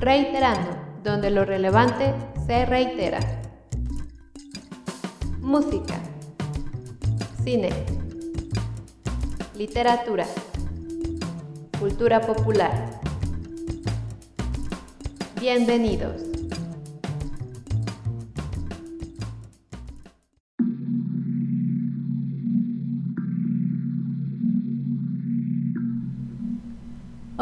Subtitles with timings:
[0.00, 0.70] Reiterando,
[1.04, 2.14] donde lo relevante
[2.46, 3.20] se reitera.
[5.42, 6.00] Música.
[7.44, 7.68] Cine.
[9.54, 10.26] Literatura.
[11.78, 12.98] Cultura popular.
[15.38, 16.29] Bienvenidos.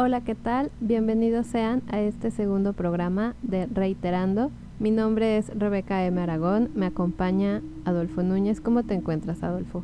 [0.01, 0.71] Hola, ¿qué tal?
[0.79, 4.49] Bienvenidos sean a este segundo programa de Reiterando.
[4.79, 6.21] Mi nombre es Rebeca M.
[6.21, 8.61] Aragón, me acompaña Adolfo Núñez.
[8.61, 9.83] ¿Cómo te encuentras, Adolfo?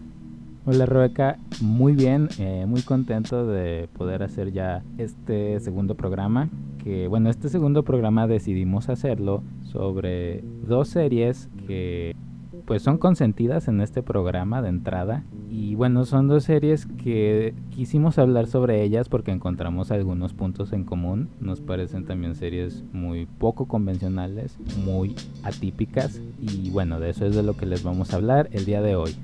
[0.65, 6.47] Hola Rebeca, muy bien, eh, muy contento de poder hacer ya este segundo programa.
[6.81, 12.15] Que bueno, este segundo programa decidimos hacerlo sobre dos series que
[12.65, 15.23] pues son consentidas en este programa de entrada.
[15.49, 20.83] Y bueno, son dos series que quisimos hablar sobre ellas porque encontramos algunos puntos en
[20.83, 21.29] común.
[21.39, 26.21] Nos parecen también series muy poco convencionales, muy atípicas.
[26.41, 28.95] Y bueno, de eso es de lo que les vamos a hablar el día de
[28.95, 29.15] hoy.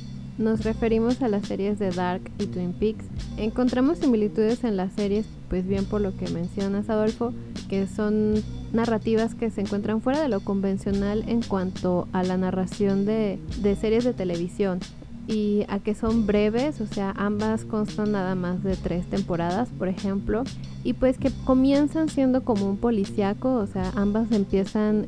[0.42, 3.06] Nos referimos a las series de Dark y Twin Peaks.
[3.38, 7.32] Encontramos similitudes en las series, pues bien por lo que mencionas Adolfo,
[7.70, 8.42] que son
[8.74, 13.76] narrativas que se encuentran fuera de lo convencional en cuanto a la narración de, de
[13.76, 14.80] series de televisión
[15.28, 19.90] y a que son breves, o sea, ambas constan nada más de tres temporadas, por
[19.90, 20.44] ejemplo,
[20.84, 25.06] y pues que comienzan siendo como un policíaco, o sea, ambas empiezan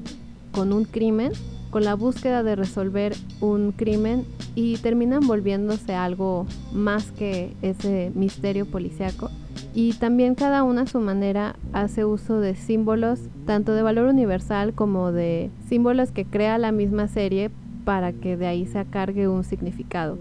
[0.52, 1.31] con un crimen
[1.74, 8.68] con la búsqueda de resolver un crimen y terminan volviéndose algo más que ese misterio
[8.68, 9.32] policiaco.
[9.74, 14.76] Y también cada una a su manera hace uso de símbolos, tanto de valor universal
[14.76, 17.50] como de símbolos que crea la misma serie
[17.86, 20.20] para que de ahí se acargue un significado.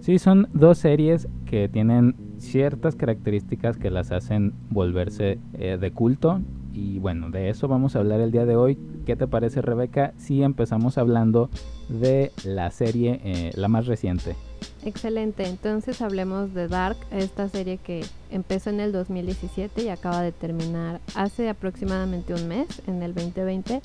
[0.00, 6.40] Sí, son dos series que tienen ciertas características que las hacen volverse eh, de culto
[6.72, 8.78] y bueno, de eso vamos a hablar el día de hoy.
[9.08, 11.48] ¿Qué te parece Rebeca si empezamos hablando
[11.88, 14.36] de la serie, eh, la más reciente?
[14.84, 20.32] Excelente, entonces hablemos de Dark, esta serie que empezó en el 2017 y acaba de
[20.32, 23.80] terminar hace aproximadamente un mes, en el 2020.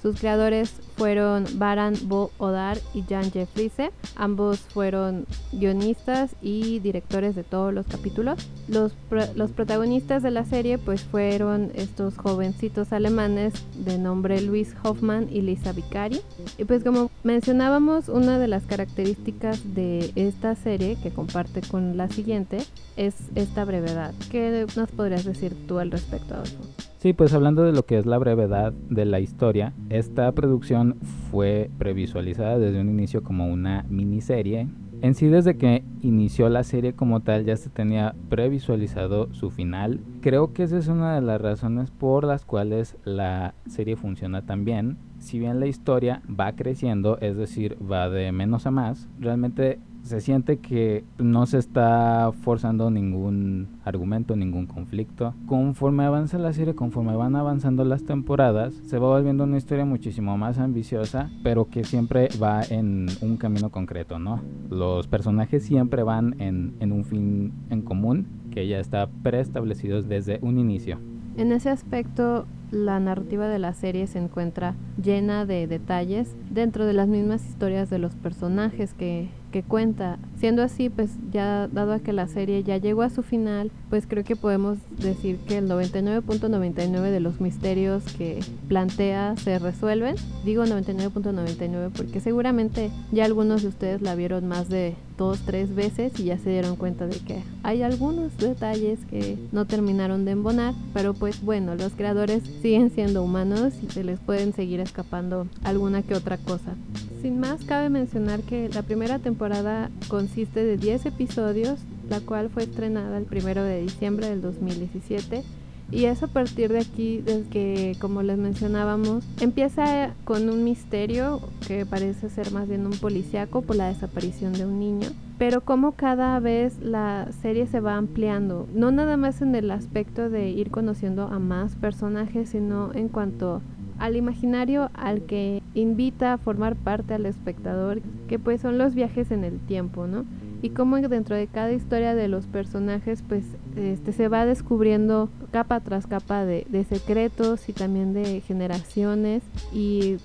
[0.00, 3.90] Sus creadores fueron Baran Bo Odar y Jan Jeffrise.
[4.16, 8.48] Ambos fueron guionistas y directores de todos los capítulos.
[8.68, 8.92] Los,
[9.34, 13.54] los protagonistas de la serie pues fueron estos jovencitos alemanes
[13.84, 16.20] de nombre Luis Hoffman y Lisa Vicari.
[16.58, 22.08] Y pues como mencionábamos, una de las características de esta serie que comparte con la
[22.08, 22.58] siguiente
[22.96, 24.14] es esta brevedad.
[24.30, 26.62] ¿Qué nos podrías decir tú al respecto, Adolfo?
[26.98, 30.96] Sí, pues hablando de lo que es la brevedad de la historia, esta producción
[31.30, 34.66] fue previsualizada desde un inicio como una miniserie.
[35.00, 40.00] En sí, desde que inició la serie como tal, ya se tenía previsualizado su final.
[40.22, 44.64] Creo que esa es una de las razones por las cuales la serie funciona tan
[44.64, 44.98] bien.
[45.20, 49.78] Si bien la historia va creciendo, es decir, va de menos a más, realmente
[50.08, 55.34] se siente que no se está forzando ningún argumento, ningún conflicto.
[55.46, 60.36] Conforme avanza la serie, conforme van avanzando las temporadas, se va volviendo una historia muchísimo
[60.36, 64.40] más ambiciosa, pero que siempre va en un camino concreto, ¿no?
[64.70, 70.38] Los personajes siempre van en, en un fin en común que ya está preestablecido desde
[70.42, 70.98] un inicio.
[71.36, 76.92] En ese aspecto, la narrativa de la serie se encuentra llena de detalles dentro de
[76.92, 80.18] las mismas historias de los personajes que que cuenta.
[80.38, 84.06] Siendo así, pues ya dado a que la serie ya llegó a su final, pues
[84.06, 90.16] creo que podemos decir que el 99.99 de los misterios que plantea se resuelven.
[90.44, 96.18] Digo 99.99 porque seguramente ya algunos de ustedes la vieron más de dos, tres veces
[96.20, 100.74] y ya se dieron cuenta de que hay algunos detalles que no terminaron de embonar,
[100.94, 106.02] pero pues bueno, los creadores siguen siendo humanos y se les pueden seguir escapando alguna
[106.02, 106.74] que otra cosa.
[107.20, 112.62] Sin más, cabe mencionar que la primera temporada consiste de 10 episodios, la cual fue
[112.62, 115.42] estrenada el primero de diciembre del 2017.
[115.90, 121.40] Y es a partir de aquí desde que, como les mencionábamos, empieza con un misterio
[121.66, 125.08] que parece ser más bien un policíaco por la desaparición de un niño.
[125.38, 130.30] Pero como cada vez la serie se va ampliando, no nada más en el aspecto
[130.30, 133.62] de ir conociendo a más personajes, sino en cuanto
[133.98, 139.30] al imaginario al que invita a formar parte al espectador, que pues son los viajes
[139.30, 140.24] en el tiempo, ¿no?
[140.62, 143.44] Y cómo dentro de cada historia de los personajes pues
[143.76, 149.42] este, se va descubriendo capa tras capa de, de secretos y también de generaciones
[149.72, 150.16] y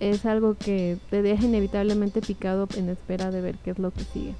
[0.00, 4.04] es algo que te deja inevitablemente picado en espera de ver qué es lo que
[4.04, 4.34] sigue.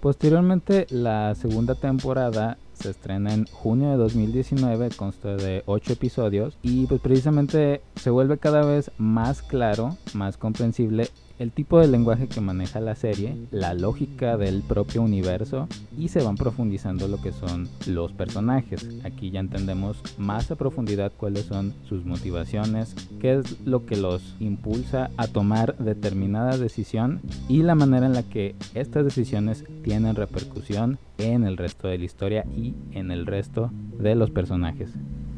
[0.00, 6.86] Posteriormente la segunda temporada se estrena en junio de 2019, consta de 8 episodios y
[6.86, 11.08] pues precisamente se vuelve cada vez más claro, más comprensible
[11.42, 15.66] el tipo de lenguaje que maneja la serie, la lógica del propio universo
[15.98, 18.88] y se van profundizando lo que son los personajes.
[19.02, 24.36] Aquí ya entendemos más a profundidad cuáles son sus motivaciones, qué es lo que los
[24.38, 30.98] impulsa a tomar determinada decisión y la manera en la que estas decisiones tienen repercusión
[31.18, 34.90] en el resto de la historia y en el resto de los personajes.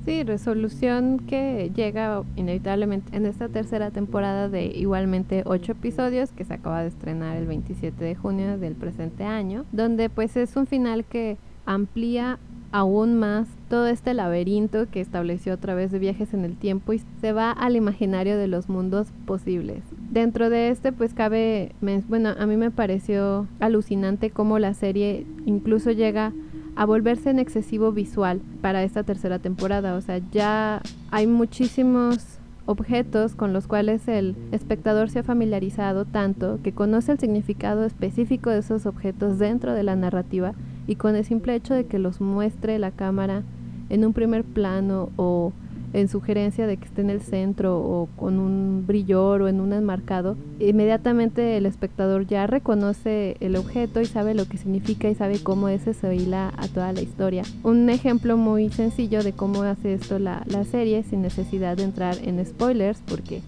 [0.05, 6.53] Sí, resolución que llega inevitablemente en esta tercera temporada de igualmente ocho episodios que se
[6.53, 11.07] acaba de estrenar el 27 de junio del presente año, donde pues es un final
[11.07, 12.39] que amplía
[12.71, 17.01] aún más todo este laberinto que estableció a través de viajes en el tiempo y
[17.21, 19.85] se va al imaginario de los mundos posibles.
[20.11, 21.73] Dentro de este pues cabe,
[22.09, 26.33] bueno, a mí me pareció alucinante cómo la serie incluso llega
[26.77, 29.95] a volverse en excesivo visual para esta tercera temporada.
[29.95, 36.61] O sea, ya hay muchísimos objetos con los cuales el espectador se ha familiarizado tanto
[36.63, 40.55] que conoce el significado específico de esos objetos dentro de la narrativa
[40.87, 43.43] y con el simple hecho de que los muestre la cámara
[43.91, 45.53] en un primer plano o
[45.95, 49.73] en sugerencia de que esté en el centro o con un brillor o en un
[49.73, 55.39] enmarcado, inmediatamente el espectador ya reconoce el objeto y sabe lo que significa y sabe
[55.39, 57.45] cómo ese se hila a toda la historia.
[57.63, 62.17] Un ejemplo muy sencillo de cómo hace esto la, la serie sin necesidad de entrar
[62.23, 63.41] en spoilers porque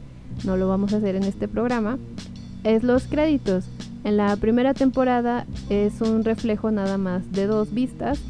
[0.45, 1.99] no lo vamos a hacer en este programa,
[2.63, 3.69] es los créditos.
[4.05, 8.21] En la primera temporada es un reflejo nada más de dos vistas,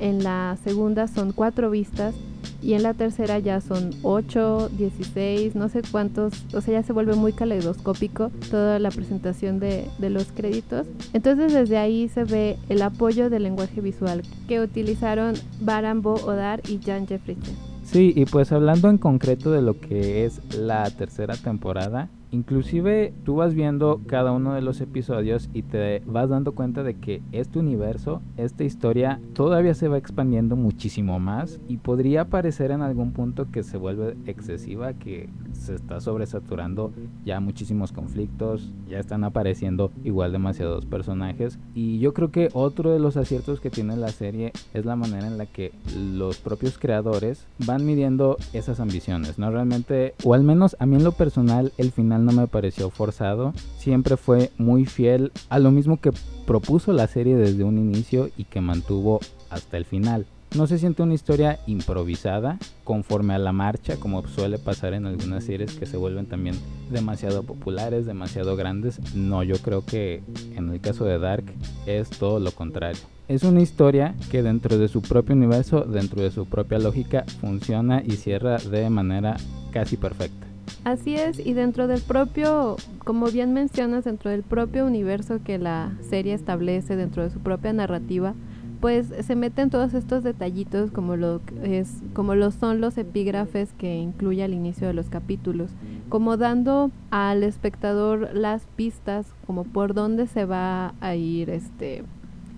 [0.00, 2.16] en la segunda son cuatro vistas
[2.62, 6.92] y en la tercera ya son 8, 16, no sé cuántos, o sea, ya se
[6.92, 10.86] vuelve muy caleidoscópico toda la presentación de, de los créditos.
[11.12, 16.80] Entonces desde ahí se ve el apoyo del lenguaje visual que utilizaron Barambo Odar y
[16.84, 17.36] Jan Jeffrey.
[17.84, 23.36] Sí, y pues hablando en concreto de lo que es la tercera temporada, Inclusive tú
[23.36, 27.58] vas viendo cada uno de los episodios y te vas dando cuenta de que este
[27.58, 33.50] universo, esta historia todavía se va expandiendo muchísimo más y podría parecer en algún punto
[33.50, 36.92] que se vuelve excesiva, que se está sobresaturando
[37.24, 43.00] ya muchísimos conflictos, ya están apareciendo igual demasiados personajes y yo creo que otro de
[43.00, 47.46] los aciertos que tiene la serie es la manera en la que los propios creadores
[47.66, 49.50] van midiendo esas ambiciones, ¿no?
[49.50, 53.52] Realmente, o al menos a mí en lo personal, el final no me pareció forzado,
[53.78, 56.12] siempre fue muy fiel a lo mismo que
[56.46, 59.20] propuso la serie desde un inicio y que mantuvo
[59.50, 60.26] hasta el final.
[60.56, 65.44] No se siente una historia improvisada, conforme a la marcha, como suele pasar en algunas
[65.44, 66.56] series que se vuelven también
[66.90, 68.98] demasiado populares, demasiado grandes.
[69.14, 70.24] No, yo creo que
[70.56, 71.44] en el caso de Dark
[71.86, 73.00] es todo lo contrario.
[73.28, 78.02] Es una historia que dentro de su propio universo, dentro de su propia lógica, funciona
[78.04, 79.36] y cierra de manera
[79.70, 80.49] casi perfecta.
[80.84, 85.92] Así es, y dentro del propio, como bien mencionas, dentro del propio universo que la
[86.00, 88.34] serie establece, dentro de su propia narrativa,
[88.80, 94.42] pues se meten todos estos detallitos como lo es como son los epígrafes que incluye
[94.42, 95.70] al inicio de los capítulos,
[96.08, 102.04] como dando al espectador las pistas como por dónde se va a ir este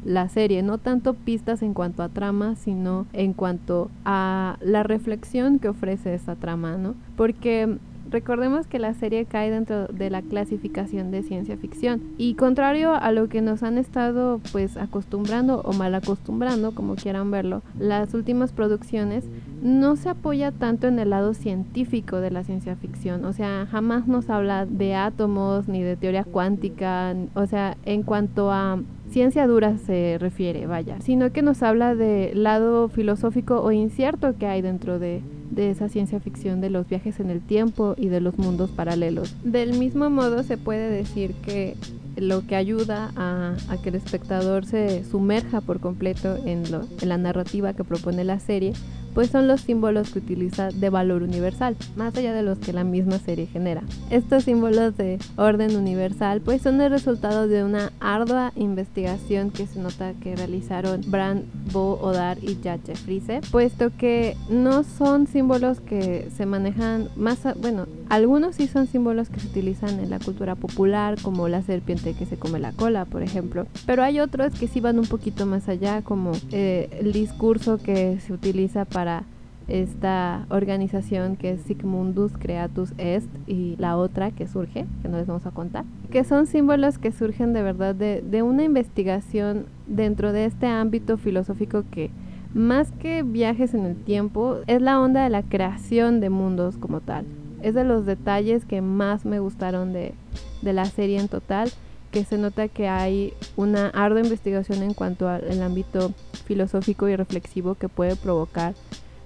[0.04, 5.58] la serie, no tanto pistas en cuanto a trama, sino en cuanto a la reflexión
[5.58, 6.94] que ofrece esa trama, ¿no?
[7.16, 7.78] Porque
[8.12, 12.02] Recordemos que la serie cae dentro de la clasificación de ciencia ficción.
[12.18, 17.30] Y contrario a lo que nos han estado pues acostumbrando o mal acostumbrando, como quieran
[17.30, 19.24] verlo, las últimas producciones
[19.62, 24.06] no se apoya tanto en el lado científico de la ciencia ficción, o sea, jamás
[24.06, 29.78] nos habla de átomos ni de teoría cuántica, o sea, en cuanto a ciencia dura
[29.78, 34.98] se refiere, vaya, sino que nos habla del lado filosófico o incierto que hay dentro
[34.98, 35.22] de
[35.52, 39.34] de esa ciencia ficción de los viajes en el tiempo y de los mundos paralelos.
[39.44, 41.76] Del mismo modo se puede decir que
[42.16, 46.64] lo que ayuda a, que el espectador se sumerja por completo en,
[47.00, 48.72] en la narrativa que propone la serie
[49.14, 52.84] pues son los símbolos que utiliza de valor universal, más allá de los que la
[52.84, 53.82] misma serie genera.
[54.10, 59.80] Estos símbolos de orden universal pues son el resultado de una ardua investigación que se
[59.80, 66.28] nota que realizaron Brand, Bo, Odar y Yache Frise, puesto que no son símbolos que
[66.36, 71.16] se manejan más, bueno, algunos sí son símbolos que se utilizan en la cultura popular,
[71.22, 74.80] como la serpiente que se come la cola, por ejemplo, pero hay otros que sí
[74.80, 79.24] van un poquito más allá, como eh, el discurso que se utiliza para
[79.66, 85.26] esta organización que es Sigmundus Creatus Est y la otra que surge, que no les
[85.26, 90.44] vamos a contar, que son símbolos que surgen de verdad de una investigación dentro de
[90.44, 92.10] este ámbito filosófico que
[92.52, 97.00] más que viajes en el tiempo, es la onda de la creación de mundos como
[97.00, 97.24] tal.
[97.62, 100.14] Es de los detalles que más me gustaron de,
[100.62, 101.70] de la serie en total,
[102.10, 106.12] que se nota que hay una ardua investigación en cuanto al ámbito
[106.44, 108.74] filosófico y reflexivo que puede provocar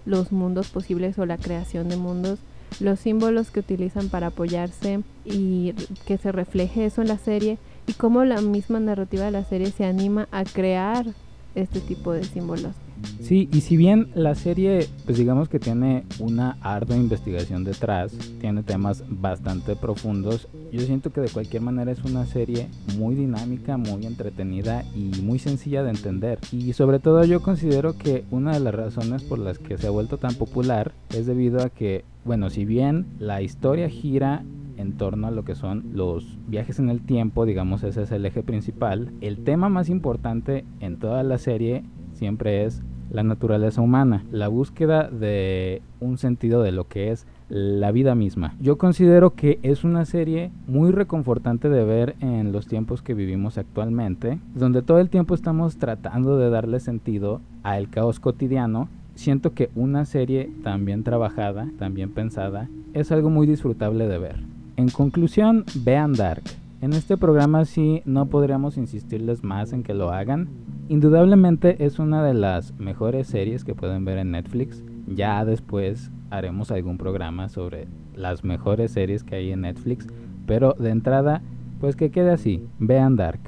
[0.05, 2.39] los mundos posibles o la creación de mundos,
[2.79, 5.75] los símbolos que utilizan para apoyarse y
[6.07, 9.71] que se refleje eso en la serie y cómo la misma narrativa de la serie
[9.71, 11.07] se anima a crear
[11.55, 12.75] este tipo de símbolos.
[13.21, 18.63] Sí, y si bien la serie, pues digamos que tiene una ardua investigación detrás, tiene
[18.63, 24.07] temas bastante profundos, yo siento que de cualquier manera es una serie muy dinámica, muy
[24.07, 26.39] entretenida y muy sencilla de entender.
[26.53, 29.91] Y sobre todo yo considero que una de las razones por las que se ha
[29.91, 34.45] vuelto tan popular es debido a que, bueno, si bien la historia gira
[34.77, 38.27] en torno a lo que son los viajes en el tiempo, digamos ese es el
[38.27, 39.11] eje principal.
[39.21, 41.83] El tema más importante en toda la serie
[42.17, 47.93] siempre es la naturaleza humana, la búsqueda de un sentido de lo que es la
[47.93, 48.55] vida misma.
[48.61, 53.59] Yo considero que es una serie muy reconfortante de ver en los tiempos que vivimos
[53.59, 58.89] actualmente, donde todo el tiempo estamos tratando de darle sentido al caos cotidiano.
[59.15, 64.19] Siento que una serie tan bien trabajada, tan bien pensada, es algo muy disfrutable de
[64.19, 64.41] ver.
[64.77, 66.43] En conclusión, vean Dark.
[66.83, 70.49] En este programa sí no podríamos insistirles más en que lo hagan.
[70.89, 74.85] Indudablemente es una de las mejores series que pueden ver en Netflix.
[75.09, 80.07] Ya después haremos algún programa sobre las mejores series que hay en Netflix.
[80.47, 81.43] Pero de entrada,
[81.81, 82.69] pues que quede así.
[82.79, 83.41] Vean Dark.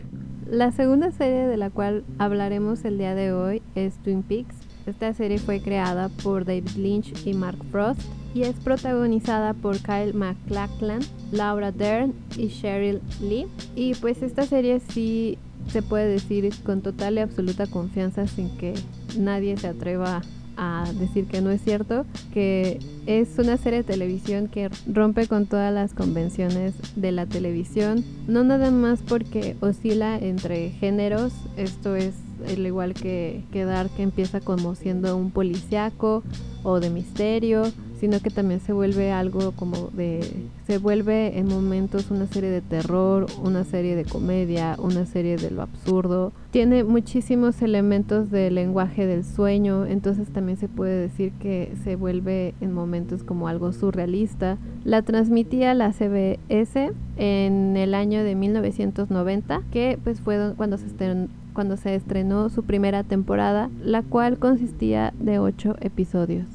[0.51, 4.57] La segunda serie de la cual hablaremos el día de hoy es Twin Peaks.
[4.87, 8.01] Esta serie fue creada por David Lynch y Mark Frost
[8.35, 13.47] y es protagonizada por Kyle MacLachlan, Laura Dern y Cheryl Lee.
[13.77, 15.39] Y pues esta serie sí
[15.69, 18.75] se puede decir con total y absoluta confianza sin que
[19.19, 20.23] nadie se atreva
[20.59, 25.47] a decir que no es cierto, que es una serie de televisión que rompe con
[25.47, 32.15] todas las convenciones de la televisión, no nada más porque oscila entre géneros, esto es
[32.49, 36.25] el igual que, que Dark empieza como siendo un policiaco
[36.65, 37.63] o de misterio,
[37.99, 40.21] sino que también se vuelve algo como de,
[40.67, 45.51] se vuelve en momentos una serie de terror, una serie de comedia, una serie de
[45.51, 46.33] lo absurdo.
[46.51, 52.55] Tiene muchísimos elementos del lenguaje del sueño, entonces también se puede decir que se vuelve
[52.61, 54.59] en momentos como algo surrealista.
[54.85, 61.29] La transmitía la CBS en el año de 1990, que pues fue cuando se estrenó
[61.59, 66.47] cuando se estrenó su primera temporada, la cual consistía de ocho episodios.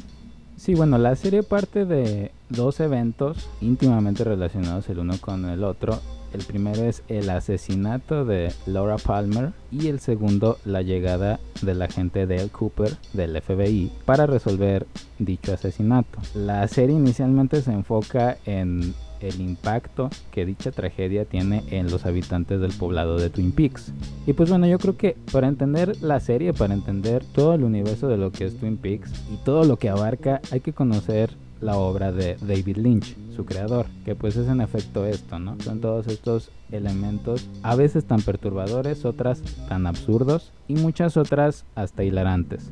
[0.57, 5.99] Sí, bueno, la serie parte de dos eventos íntimamente relacionados el uno con el otro.
[6.33, 12.25] El primero es el asesinato de Laura Palmer y el segundo la llegada del agente
[12.25, 14.87] Dale Cooper del FBI para resolver
[15.19, 16.19] dicho asesinato.
[16.33, 22.59] La serie inicialmente se enfoca en el impacto que dicha tragedia tiene en los habitantes
[22.59, 23.93] del poblado de Twin Peaks.
[24.27, 28.07] Y pues bueno, yo creo que para entender la serie, para entender todo el universo
[28.07, 31.77] de lo que es Twin Peaks y todo lo que abarca, hay que conocer la
[31.77, 35.55] obra de David Lynch, su creador, que pues es en efecto esto, ¿no?
[35.61, 42.03] Son todos estos elementos, a veces tan perturbadores, otras tan absurdos y muchas otras hasta
[42.03, 42.69] hilarantes.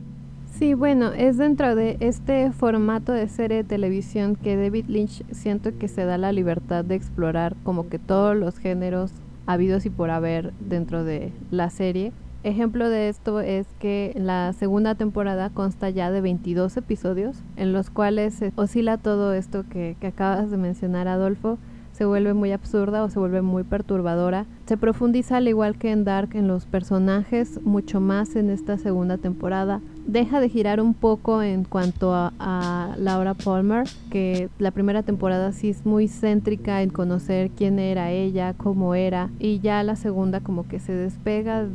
[0.61, 5.75] Sí, bueno, es dentro de este formato de serie de televisión que David Lynch siento
[5.75, 9.11] que se da la libertad de explorar como que todos los géneros
[9.47, 12.11] habidos y por haber dentro de la serie.
[12.43, 17.89] Ejemplo de esto es que la segunda temporada consta ya de 22 episodios en los
[17.89, 21.57] cuales oscila todo esto que, que acabas de mencionar Adolfo
[22.01, 24.47] se vuelve muy absurda o se vuelve muy perturbadora.
[24.65, 29.19] Se profundiza al igual que en Dark en los personajes mucho más en esta segunda
[29.19, 29.81] temporada.
[30.07, 35.69] Deja de girar un poco en cuanto a, Laura Palmer, que la primera temporada sí
[35.69, 40.67] es muy céntrica en conocer quién era ella, cómo era, y ya la segunda como
[40.67, 41.67] que se despega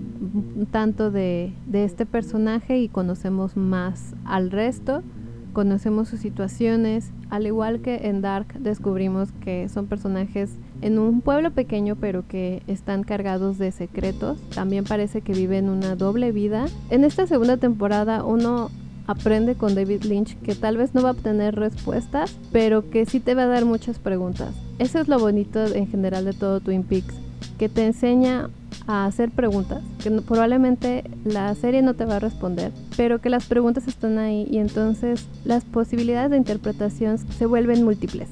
[0.73, 5.05] tanto de, de este personaje y conocemos más al resto
[5.57, 10.51] conocemos sus situaciones, al igual que en Dark descubrimos que son personajes
[10.83, 14.39] en un pueblo pequeño pero que están cargados de secretos.
[14.55, 16.67] También parece que viven una doble vida.
[16.91, 18.71] En esta segunda temporada uno
[19.07, 23.19] aprende con David Lynch que tal vez no va a obtener respuestas, pero que sí
[23.19, 24.55] te va a dar muchas preguntas.
[24.79, 27.15] Eso es lo bonito en general de todo Twin Peaks,
[27.57, 28.51] que te enseña
[28.87, 33.47] a hacer preguntas, que probablemente la serie no te va a responder, pero que las
[33.47, 38.29] preguntas están ahí y entonces las posibilidades de interpretación se vuelven múltiples.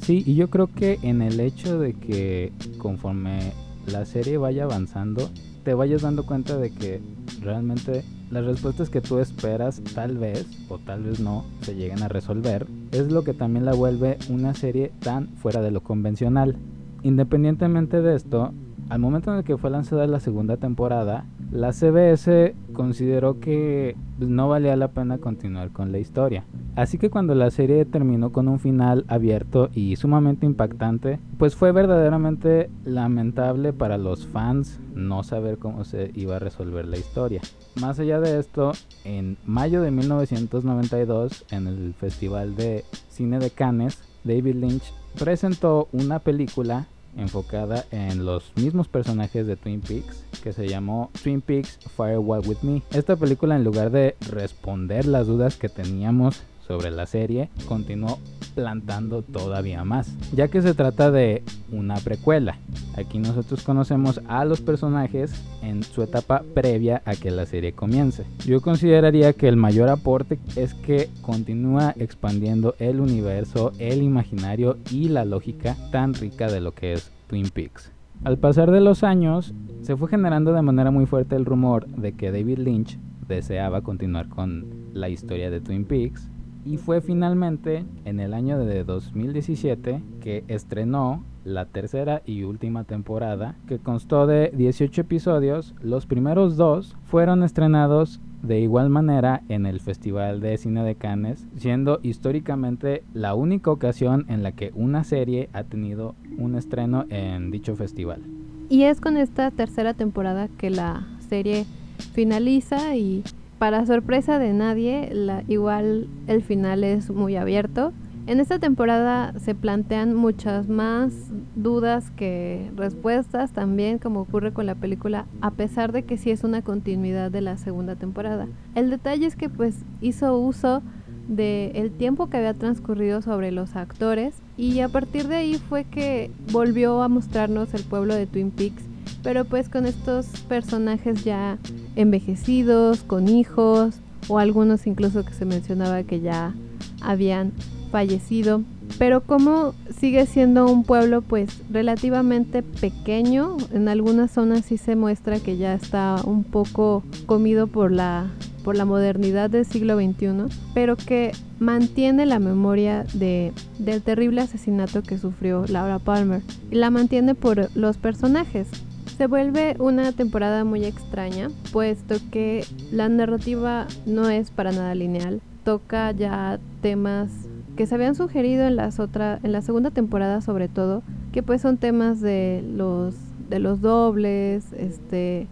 [0.00, 3.52] Sí, y yo creo que en el hecho de que conforme
[3.86, 5.30] la serie vaya avanzando,
[5.64, 7.00] te vayas dando cuenta de que
[7.40, 12.08] realmente las respuestas que tú esperas tal vez o tal vez no se lleguen a
[12.08, 16.56] resolver, es lo que también la vuelve una serie tan fuera de lo convencional.
[17.02, 18.52] Independientemente de esto,
[18.88, 24.28] al momento en el que fue lanzada la segunda temporada, la CBS consideró que pues,
[24.28, 26.44] no valía la pena continuar con la historia.
[26.76, 31.72] Así que cuando la serie terminó con un final abierto y sumamente impactante, pues fue
[31.72, 37.40] verdaderamente lamentable para los fans no saber cómo se iba a resolver la historia.
[37.80, 38.72] Más allá de esto,
[39.04, 46.18] en mayo de 1992, en el Festival de Cine de Cannes, David Lynch presentó una
[46.18, 46.86] película
[47.16, 52.58] enfocada en los mismos personajes de Twin Peaks que se llamó Twin Peaks Firewall With
[52.62, 52.82] Me.
[52.92, 58.18] Esta película en lugar de responder las dudas que teníamos sobre la serie, continuó
[58.54, 61.42] plantando todavía más, ya que se trata de
[61.72, 62.58] una precuela.
[62.96, 68.24] Aquí nosotros conocemos a los personajes en su etapa previa a que la serie comience.
[68.46, 75.08] Yo consideraría que el mayor aporte es que continúa expandiendo el universo, el imaginario y
[75.08, 77.90] la lógica tan rica de lo que es Twin Peaks.
[78.22, 79.52] Al pasar de los años,
[79.82, 84.28] se fue generando de manera muy fuerte el rumor de que David Lynch deseaba continuar
[84.28, 86.30] con la historia de Twin Peaks
[86.64, 93.54] y fue finalmente en el año de 2017 que estrenó la tercera y última temporada,
[93.68, 95.74] que constó de 18 episodios.
[95.82, 101.46] Los primeros dos fueron estrenados de igual manera en el Festival de Cine de Cannes,
[101.56, 107.50] siendo históricamente la única ocasión en la que una serie ha tenido un estreno en
[107.50, 108.22] dicho festival.
[108.68, 111.64] Y es con esta tercera temporada que la serie
[112.12, 113.22] finaliza y
[113.58, 115.12] para sorpresa de nadie,
[115.48, 117.92] igual el final es muy abierto.
[118.26, 121.12] En esta temporada se plantean muchas más
[121.56, 126.42] dudas que respuestas también, como ocurre con la película, a pesar de que sí es
[126.42, 128.48] una continuidad de la segunda temporada.
[128.74, 130.82] El detalle es que pues hizo uso
[131.28, 136.30] del tiempo que había transcurrido sobre los actores y a partir de ahí fue que
[136.52, 138.84] volvió a mostrarnos el pueblo de Twin Peaks
[139.22, 141.58] pero pues con estos personajes ya
[141.96, 143.96] envejecidos, con hijos,
[144.28, 146.54] o algunos incluso que se mencionaba que ya
[147.00, 147.52] habían
[147.90, 148.62] fallecido.
[148.98, 155.40] Pero como sigue siendo un pueblo pues relativamente pequeño, en algunas zonas sí se muestra
[155.40, 158.30] que ya está un poco comido por la
[158.64, 165.02] por la modernidad del siglo XXI, pero que mantiene la memoria de, del terrible asesinato
[165.02, 166.40] que sufrió Laura Palmer.
[166.70, 168.68] Y la mantiene por los personajes.
[169.16, 175.40] Se vuelve una temporada muy extraña, puesto que la narrativa no es para nada lineal.
[175.62, 177.30] Toca ya temas
[177.76, 181.62] que se habían sugerido en las otra, en la segunda temporada sobre todo, que pues
[181.62, 183.14] son temas de los
[183.48, 185.46] de los dobles, este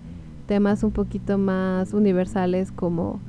[0.46, 3.20] temas un poquito más universales como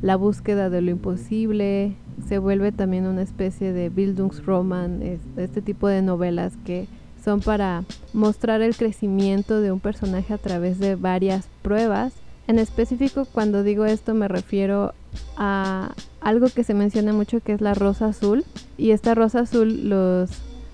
[0.00, 5.02] la búsqueda de lo imposible, se vuelve también una especie de Bildungsroman,
[5.36, 6.86] este tipo de novelas que
[7.22, 12.12] son para mostrar el crecimiento de un personaje a través de varias pruebas.
[12.48, 14.94] En específico, cuando digo esto me refiero
[15.36, 18.44] a algo que se menciona mucho que es la rosa azul.
[18.76, 20.30] Y esta rosa azul, los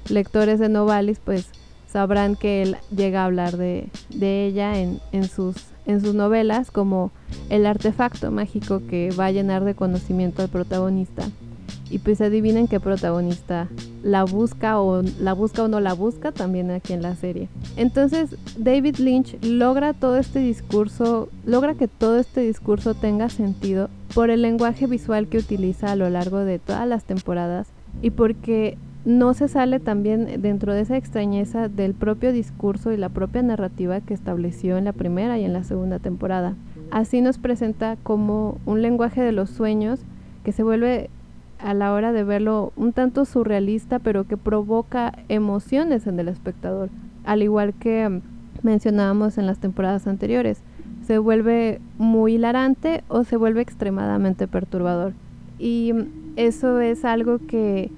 [0.09, 1.51] lectores de Novalis pues
[1.91, 5.57] sabrán que él llega a hablar de, ella en, sus,
[5.87, 7.11] en sus novelas como
[7.49, 11.25] el artefacto mágico que va a llenar de conocimiento al protagonista
[11.91, 13.69] y pues adivinen qué protagonista
[14.09, 17.49] la busca o la busca o no la busca también aquí en la serie.
[17.77, 24.31] Entonces David Lynch logra todo este discurso, logra que todo este discurso tenga sentido por
[24.31, 27.69] el lenguaje visual que utiliza a lo largo de todas las temporadas
[28.01, 33.11] y porque no se sale también dentro de esa extrañeza del propio discurso y la
[33.11, 36.55] propia narrativa que estableció en la primera y en la segunda temporada.
[36.91, 40.01] Así nos presenta como un lenguaje de los sueños
[40.45, 41.11] que se vuelve
[41.59, 46.91] a la hora de verlo un tanto surrealista, pero que provoca emociones en el espectador,
[47.25, 48.21] al igual que mm,
[48.63, 50.63] mencionábamos en las temporadas anteriores.
[51.07, 55.13] Se vuelve muy hilarante o se vuelve extremadamente perturbador.
[55.59, 57.91] Y mm, eso es algo que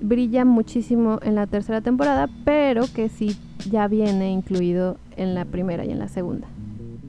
[0.00, 3.36] brilla muchísimo en la tercera temporada, pero que sí
[3.70, 6.46] ya viene incluido en la primera y en la segunda.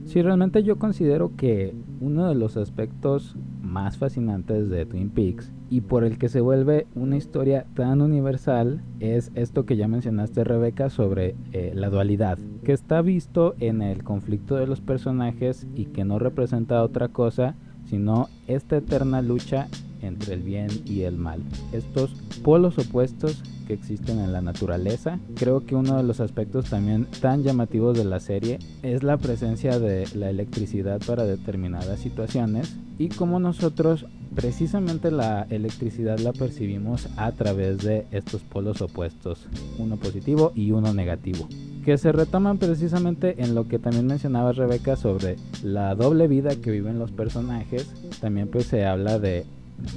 [0.06, 5.80] Sí, realmente yo considero que uno de los aspectos más fascinantes de Twin Peaks y
[5.80, 10.90] por el que se vuelve una historia tan universal es esto que ya mencionaste Rebeca
[10.90, 16.04] sobre eh, la dualidad, que está visto en el conflicto de los personajes y que
[16.04, 17.54] no representa otra cosa
[17.88, 19.68] sino esta eterna lucha
[20.02, 21.40] entre el bien y el mal.
[21.72, 25.18] Estos polos opuestos que existen en la naturaleza.
[25.34, 29.78] Creo que uno de los aspectos también tan llamativos de la serie es la presencia
[29.78, 37.32] de la electricidad para determinadas situaciones y cómo nosotros precisamente la electricidad la percibimos a
[37.32, 39.46] través de estos polos opuestos,
[39.78, 41.48] uno positivo y uno negativo
[41.86, 46.72] que se retoman precisamente en lo que también mencionaba Rebeca sobre la doble vida que
[46.72, 47.86] viven los personajes.
[48.20, 49.46] También pues se habla de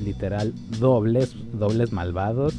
[0.03, 2.53] literal dobles, dobles malvados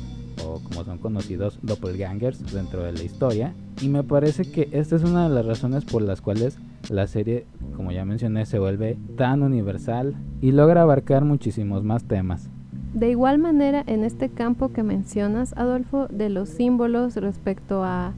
[0.59, 3.55] como son conocidos doppelgangers dentro de la historia.
[3.81, 6.59] Y me parece que esta es una de las razones por las cuales
[6.89, 12.49] la serie, como ya mencioné, se vuelve tan universal y logra abarcar muchísimos más temas.
[12.95, 18.15] De igual manera, en este campo que mencionas, Adolfo, de los símbolos respecto a,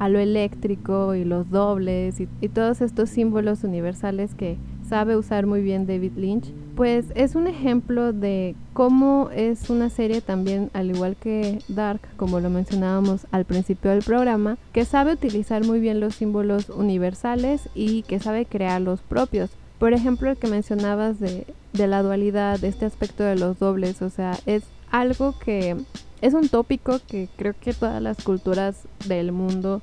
[0.00, 5.62] a lo eléctrico y los dobles y todos estos símbolos universales que sabe usar muy
[5.62, 11.16] bien David Lynch, pues es un ejemplo de cómo es una serie también, al igual
[11.16, 16.16] que Dark, como lo mencionábamos al principio del programa, que sabe utilizar muy bien los
[16.16, 19.50] símbolos universales y que sabe crear los propios.
[19.78, 24.02] Por ejemplo, el que mencionabas de, de la dualidad, de este aspecto de los dobles,
[24.02, 25.76] o sea, es algo que
[26.20, 29.80] es un tópico que creo que todas las culturas del mundo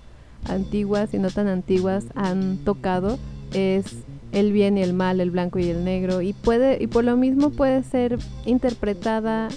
[0.47, 3.17] antiguas y no tan antiguas han tocado.
[3.53, 3.85] Es
[4.33, 7.15] el bien y el mal, el blanco y el negro y puede y por lo
[7.15, 9.47] mismo puede ser interpretada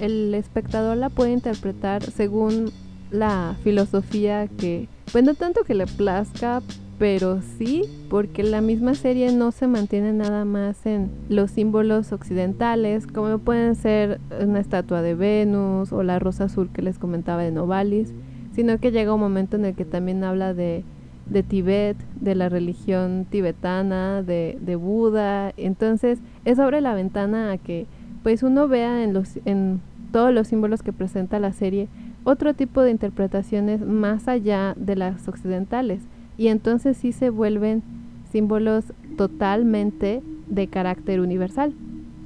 [0.00, 2.72] el espectador la puede interpretar según
[3.10, 6.60] la filosofía que pues no tanto que le plazca
[6.98, 13.06] pero sí porque la misma serie no se mantiene nada más en los símbolos occidentales
[13.06, 17.52] como pueden ser una estatua de Venus o la rosa azul que les comentaba de
[17.52, 18.12] Novalis
[18.56, 20.82] sino que llega un momento en el que también habla de
[21.26, 25.52] de Tibet, de la religión tibetana, de, de, Buda.
[25.56, 27.86] Entonces es sobre la ventana a que
[28.22, 29.80] pues uno vea en, los, en
[30.12, 31.88] todos los símbolos que presenta la serie
[32.26, 36.00] otro tipo de interpretaciones más allá de las occidentales.
[36.36, 37.84] Y entonces sí se vuelven
[38.32, 38.84] símbolos
[39.16, 41.72] totalmente de carácter universal.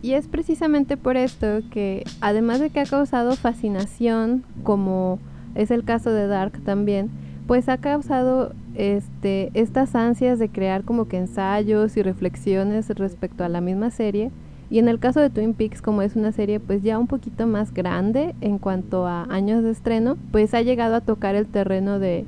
[0.02, 5.18] Y es precisamente por esto que, además de que ha causado fascinación, como
[5.54, 7.10] es el caso de Dark también,
[7.50, 13.48] pues ha causado este, estas ansias de crear como que ensayos y reflexiones respecto a
[13.48, 14.30] la misma serie.
[14.70, 17.48] Y en el caso de Twin Peaks, como es una serie pues ya un poquito
[17.48, 21.98] más grande en cuanto a años de estreno, pues ha llegado a tocar el terreno
[21.98, 22.24] de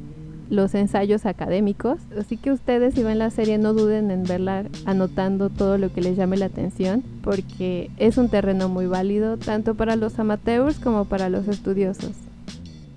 [0.51, 2.01] los ensayos académicos.
[2.19, 6.01] Así que ustedes si ven la serie no duden en verla anotando todo lo que
[6.01, 11.05] les llame la atención, porque es un terreno muy válido tanto para los amateurs como
[11.05, 12.32] para los estudiosos.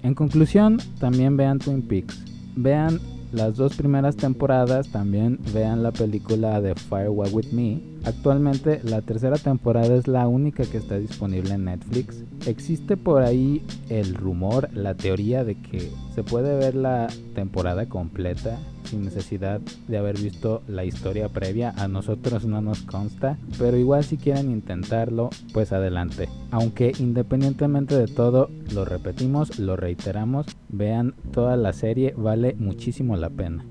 [0.05, 2.23] En conclusión, también vean Twin Peaks.
[2.55, 2.99] Vean
[3.31, 7.81] las dos primeras temporadas, también vean la película de Firewall With Me.
[8.03, 12.23] Actualmente la tercera temporada es la única que está disponible en Netflix.
[12.45, 18.59] Existe por ahí el rumor, la teoría de que se puede ver la temporada completa
[18.85, 21.73] sin necesidad de haber visto la historia previa.
[21.77, 26.29] A nosotros no nos consta, pero igual si quieren intentarlo, pues adelante.
[26.51, 33.29] Aunque independientemente de todo, lo repetimos, lo reiteramos, vean toda la serie, vale muchísimo la
[33.29, 33.65] pena.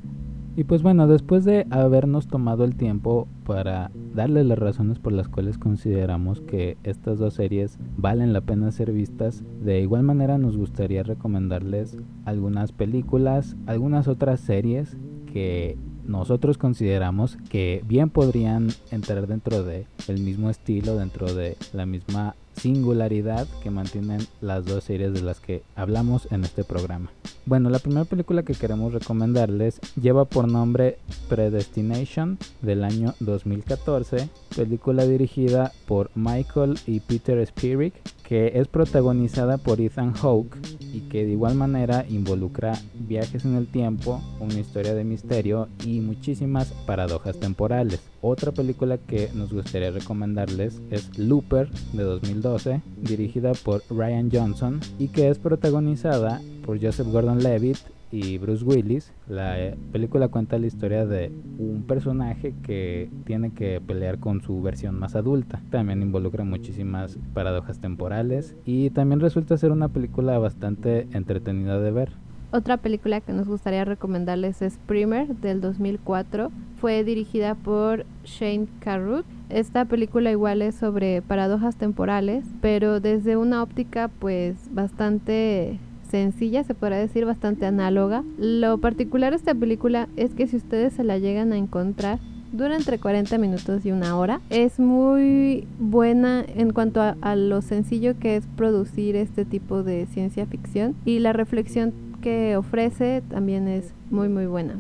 [0.56, 5.26] Y pues bueno, después de habernos tomado el tiempo para darles las razones por las
[5.28, 10.56] cuales consideramos que estas dos series valen la pena ser vistas, de igual manera nos
[10.56, 14.96] gustaría recomendarles algunas películas, algunas otras series
[15.32, 21.86] que nosotros consideramos que bien podrían entrar dentro de el mismo estilo, dentro de la
[21.86, 27.10] misma singularidad que mantienen las dos series de las que hablamos en este programa.
[27.46, 35.06] Bueno, la primera película que queremos recomendarles lleva por nombre Predestination del año 2014, película
[35.06, 41.32] dirigida por Michael y Peter Spirik que es protagonizada por Ethan Hawke y que de
[41.32, 48.00] igual manera involucra viajes en el tiempo, una historia de misterio y muchísimas paradojas temporales.
[48.22, 55.08] Otra película que nos gustaría recomendarles es Looper de 2012, dirigida por Ryan Johnson y
[55.08, 57.78] que es protagonizada por Joseph Gordon-Levitt
[58.14, 59.12] y Bruce Willis.
[59.28, 64.62] La eh, película cuenta la historia de un personaje que tiene que pelear con su
[64.62, 65.60] versión más adulta.
[65.70, 72.12] También involucra muchísimas paradojas temporales y también resulta ser una película bastante entretenida de ver.
[72.52, 76.52] Otra película que nos gustaría recomendarles es Primer del 2004.
[76.76, 79.24] Fue dirigida por Shane Carruth.
[79.48, 85.80] Esta película igual es sobre paradojas temporales, pero desde una óptica pues bastante
[86.14, 88.22] sencilla, se podrá decir bastante análoga.
[88.38, 92.20] Lo particular de esta película es que si ustedes se la llegan a encontrar,
[92.52, 94.40] Dura entre 40 minutos y una hora.
[94.48, 100.06] Es muy buena en cuanto a, a lo sencillo que es producir este tipo de
[100.06, 104.76] ciencia ficción y la reflexión que ofrece también es muy muy buena.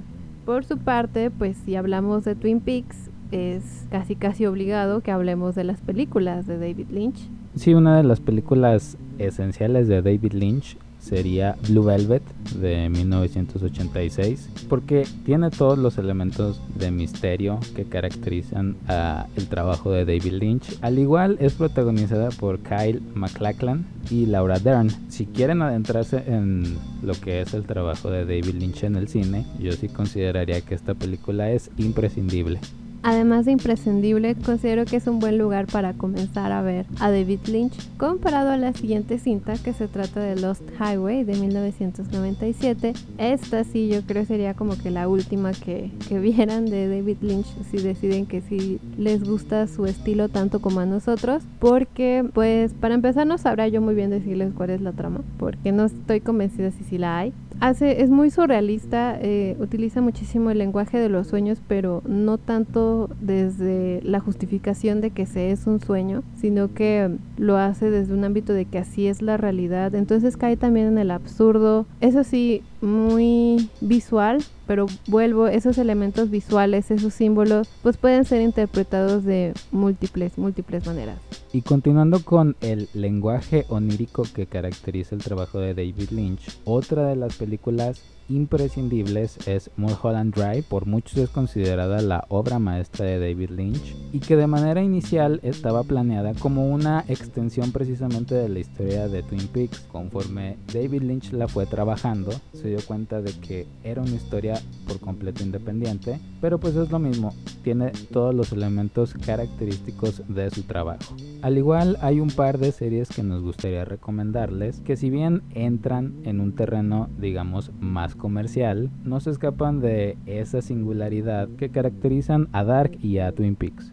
[0.46, 5.56] Por su parte, pues si hablamos de Twin Peaks, es casi casi obligado que hablemos
[5.56, 7.28] de las películas de David Lynch.
[7.56, 12.22] Sí, una de las películas esenciales de David Lynch sería Blue Velvet
[12.56, 20.04] de 1986 porque tiene todos los elementos de misterio que caracterizan a el trabajo de
[20.04, 20.78] David Lynch.
[20.80, 24.90] Al igual es protagonizada por Kyle MacLachlan y Laura Dern.
[25.08, 29.44] Si quieren adentrarse en lo que es el trabajo de David Lynch en el cine,
[29.60, 32.60] yo sí consideraría que esta película es imprescindible.
[33.06, 37.40] Además de imprescindible, considero que es un buen lugar para comenzar a ver a David
[37.48, 42.94] Lynch comparado a la siguiente cinta que se trata de Lost Highway de 1997.
[43.18, 47.46] Esta sí yo creo sería como que la última que, que vieran de David Lynch
[47.70, 51.42] si deciden que sí les gusta su estilo tanto como a nosotros.
[51.58, 55.72] Porque pues para empezar no sabrá yo muy bien decirles cuál es la trama porque
[55.72, 60.58] no estoy convencida si sí la hay hace, es muy surrealista, eh, utiliza muchísimo el
[60.58, 65.80] lenguaje de los sueños, pero no tanto desde la justificación de que se es un
[65.80, 69.94] sueño, sino que lo hace desde un ámbito de que así es la realidad.
[69.94, 71.86] Entonces cae también en el absurdo.
[72.00, 79.24] Eso sí, muy visual, pero vuelvo, esos elementos visuales, esos símbolos, pues pueden ser interpretados
[79.24, 81.18] de múltiples, múltiples maneras.
[81.52, 87.16] Y continuando con el lenguaje onírico que caracteriza el trabajo de David Lynch, otra de
[87.16, 93.50] las películas imprescindibles es Mulholland Drive, por muchos es considerada la obra maestra de David
[93.50, 99.08] Lynch y que de manera inicial estaba planeada como una extensión precisamente de la historia
[99.08, 99.80] de Twin Peaks.
[99.90, 105.00] Conforme David Lynch la fue trabajando, se dio cuenta de que era una historia por
[105.00, 111.14] completo independiente, pero pues es lo mismo, tiene todos los elementos característicos de su trabajo.
[111.42, 116.14] Al igual hay un par de series que nos gustaría recomendarles que si bien entran
[116.24, 122.64] en un terreno digamos más comercial, no se escapan de esa singularidad que caracterizan a
[122.64, 123.92] Dark y a Twin Peaks.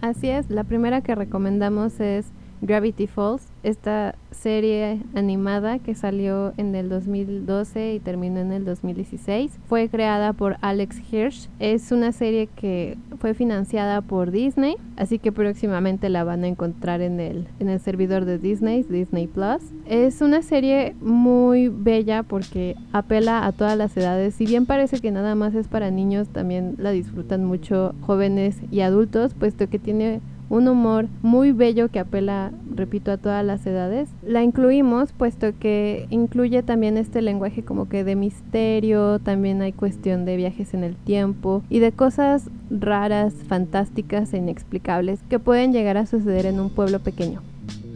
[0.00, 6.74] Así es, la primera que recomendamos es Gravity Falls, esta serie animada que salió en
[6.74, 9.58] el 2012 y terminó en el 2016.
[9.68, 11.48] Fue creada por Alex Hirsch.
[11.58, 17.00] Es una serie que fue financiada por Disney, así que próximamente la van a encontrar
[17.00, 19.62] en el, en el servidor de Disney, Disney Plus.
[19.86, 24.34] Es una serie muy bella porque apela a todas las edades.
[24.34, 28.80] Si bien parece que nada más es para niños, también la disfrutan mucho jóvenes y
[28.80, 34.08] adultos, puesto que tiene un humor muy bello que apela, repito, a todas las edades.
[34.22, 40.24] La incluimos puesto que incluye también este lenguaje como que de misterio, también hay cuestión
[40.24, 45.96] de viajes en el tiempo y de cosas raras, fantásticas e inexplicables que pueden llegar
[45.96, 47.42] a suceder en un pueblo pequeño.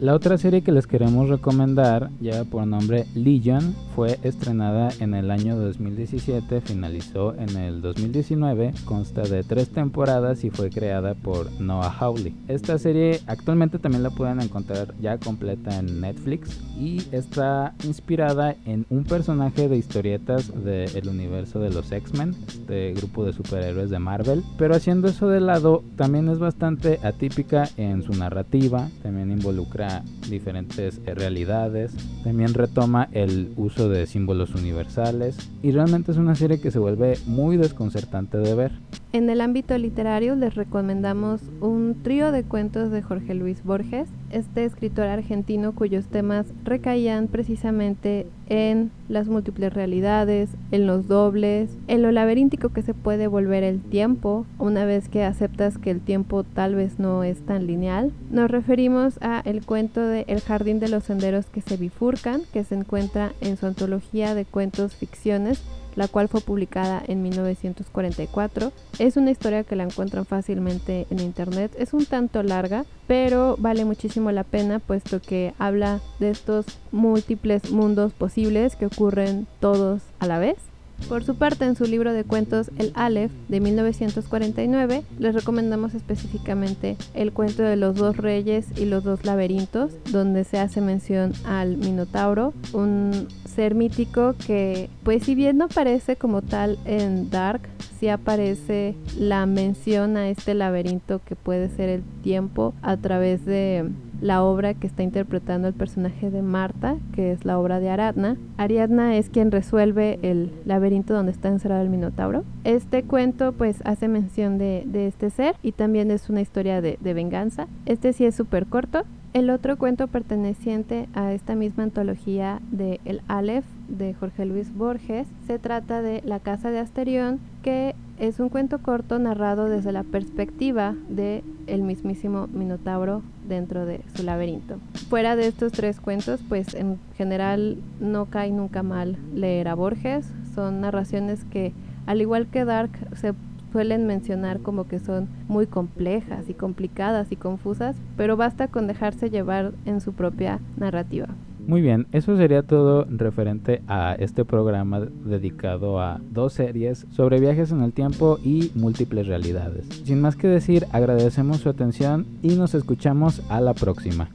[0.03, 5.31] La otra serie que les queremos recomendar, ya por nombre Legion, fue estrenada en el
[5.31, 11.89] año 2017, finalizó en el 2019, consta de tres temporadas y fue creada por Noah
[11.89, 12.35] Hawley.
[12.49, 18.85] Esta serie actualmente también la pueden encontrar ya completa en Netflix y está inspirada en
[18.89, 24.43] un personaje de historietas del universo de los X-Men, este grupo de superhéroes de Marvel,
[24.57, 29.92] pero haciendo eso de lado también es bastante atípica en su narrativa, también involucra
[30.29, 31.91] diferentes eh, realidades.
[32.23, 37.17] También retoma el uso de símbolos universales y realmente es una serie que se vuelve
[37.25, 38.71] muy desconcertante de ver.
[39.15, 44.65] En el ámbito literario les recomendamos un trío de cuentos de Jorge Luis Borges, este
[44.65, 52.11] escritor argentino cuyos temas recaían precisamente en las múltiples realidades, en los dobles, en lo
[52.11, 56.73] laberíntico que se puede volver el tiempo, una vez que aceptas que el tiempo tal
[56.73, 58.11] vez no es tan lineal.
[58.31, 62.63] Nos referimos a el cuento de El jardín de los senderos que se bifurcan, que
[62.63, 65.61] se encuentra en su antología de cuentos ficciones
[65.95, 68.71] la cual fue publicada en 1944.
[68.99, 71.75] Es una historia que la encuentran fácilmente en internet.
[71.77, 77.71] Es un tanto larga, pero vale muchísimo la pena puesto que habla de estos múltiples
[77.71, 80.72] mundos posibles que ocurren todos a la vez.
[81.09, 86.97] Por su parte, en su libro de cuentos El Aleph de 1949, les recomendamos específicamente
[87.13, 91.77] el cuento de los dos reyes y los dos laberintos, donde se hace mención al
[91.77, 97.61] Minotauro, un ser mítico que, pues si bien no aparece como tal en Dark,
[97.99, 103.89] sí aparece la mención a este laberinto que puede ser el tiempo a través de
[104.23, 108.37] la obra que está interpretando el personaje de Marta, que es la obra de Aradna.
[108.57, 112.45] Ariadna es quien resuelve el laberinto donde está encerrado el Minotauro.
[112.63, 117.13] Este cuento pues hace mención de, este ser y también es una historia de, de
[117.13, 117.67] venganza.
[117.85, 123.21] Este sí es súper corto, el otro cuento perteneciente a esta misma antología de El
[123.27, 127.95] Aleph de Jorge Luis Borges se trata de La Casa de Asterión, que
[128.27, 134.23] es un cuento corto narrado desde la perspectiva de el mismísimo Minotauro dentro de su
[134.23, 134.77] laberinto.
[135.09, 140.25] Fuera de estos tres cuentos, pues en general no cae nunca mal leer a Borges.
[140.55, 141.73] Son narraciones que,
[142.05, 143.33] al igual que Dark, se
[143.73, 149.31] suelen mencionar como que son muy complejas y complicadas y confusas, pero basta con dejarse
[149.31, 151.27] llevar en su propia narrativa.
[151.65, 157.71] Muy bien, eso sería todo referente a este programa dedicado a dos series sobre viajes
[157.71, 159.85] en el tiempo y múltiples realidades.
[160.03, 164.29] Sin más que decir, agradecemos su atención y nos escuchamos a la próxima.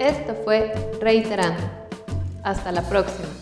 [0.00, 1.62] Esto fue Reiterando.
[2.42, 3.39] Hasta la próxima.